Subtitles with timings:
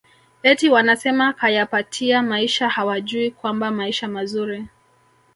[0.43, 4.67] eti wanasema kayapatia maisha hawajui kwamba maisha mazuri